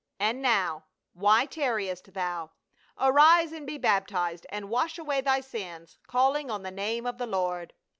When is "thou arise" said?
2.15-3.51